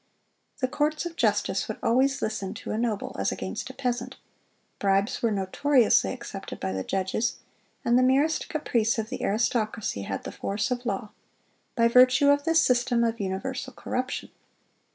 The 0.61 0.67
courts 0.67 1.05
of 1.05 1.15
justice 1.15 1.67
would 1.67 1.77
always 1.83 2.23
listen 2.23 2.55
to 2.55 2.71
a 2.71 2.77
noble 2.79 3.15
as 3.19 3.31
against 3.31 3.69
a 3.69 3.73
peasant; 3.75 4.15
bribes 4.79 5.21
were 5.21 5.29
notoriously 5.29 6.11
accepted 6.11 6.59
by 6.59 6.71
the 6.73 6.83
judges; 6.83 7.35
and 7.85 7.99
the 7.99 8.01
merest 8.01 8.49
caprice 8.49 8.97
of 8.97 9.09
the 9.09 9.21
aristocracy 9.23 10.01
had 10.01 10.23
the 10.23 10.31
force 10.31 10.71
of 10.71 10.87
law, 10.87 11.11
by 11.75 11.87
virtue 11.87 12.31
of 12.31 12.45
this 12.45 12.59
system 12.59 13.03
of 13.03 13.19
universal 13.19 13.73
corruption. 13.73 14.31